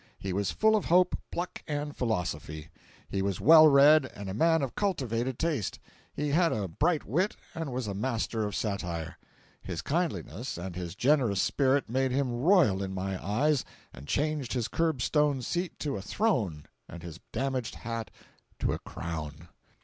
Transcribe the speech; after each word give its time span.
He 0.17 0.33
was 0.33 0.49
full 0.49 0.75
of 0.75 0.85
hope, 0.85 1.15
pluck 1.31 1.61
and 1.67 1.95
philosophy; 1.95 2.69
he 3.07 3.21
was 3.21 3.39
well 3.39 3.67
read 3.67 4.07
and 4.15 4.31
a 4.31 4.33
man 4.33 4.63
of 4.63 4.73
cultivated 4.73 5.37
taste; 5.37 5.77
he 6.11 6.29
had 6.29 6.51
a 6.51 6.67
bright 6.67 7.05
wit 7.05 7.35
and 7.53 7.71
was 7.71 7.85
a 7.85 7.93
master 7.93 8.43
of 8.43 8.55
satire; 8.55 9.19
his 9.61 9.83
kindliness 9.83 10.57
and 10.57 10.75
his 10.75 10.95
generous 10.95 11.39
spirit 11.39 11.87
made 11.87 12.09
him 12.09 12.33
royal 12.33 12.81
in 12.81 12.95
my 12.95 13.23
eyes 13.23 13.63
and 13.93 14.07
changed 14.07 14.53
his 14.53 14.67
curb 14.67 15.03
stone 15.03 15.43
seat 15.43 15.77
to 15.77 15.97
a 15.97 16.01
throne 16.01 16.65
and 16.89 17.03
his 17.03 17.19
damaged 17.31 17.75
hat 17.75 18.09
to 18.57 18.73
a 18.73 18.79
crown. 18.79 19.49